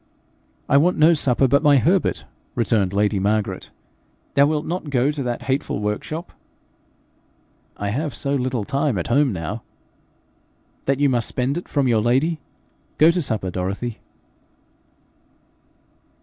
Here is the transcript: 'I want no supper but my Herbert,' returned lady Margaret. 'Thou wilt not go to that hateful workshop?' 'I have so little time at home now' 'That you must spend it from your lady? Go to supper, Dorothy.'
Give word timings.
'I 0.67 0.77
want 0.77 0.97
no 0.97 1.13
supper 1.13 1.47
but 1.47 1.61
my 1.61 1.77
Herbert,' 1.77 2.25
returned 2.55 2.91
lady 2.91 3.19
Margaret. 3.19 3.69
'Thou 4.33 4.47
wilt 4.47 4.65
not 4.65 4.89
go 4.89 5.11
to 5.11 5.21
that 5.21 5.43
hateful 5.43 5.77
workshop?' 5.79 6.31
'I 7.77 7.89
have 7.89 8.15
so 8.15 8.33
little 8.33 8.63
time 8.63 8.97
at 8.97 9.09
home 9.09 9.31
now' 9.31 9.61
'That 10.87 10.99
you 11.01 11.07
must 11.09 11.27
spend 11.27 11.55
it 11.55 11.67
from 11.69 11.87
your 11.87 12.01
lady? 12.01 12.39
Go 12.97 13.11
to 13.11 13.21
supper, 13.21 13.51
Dorothy.' 13.51 13.99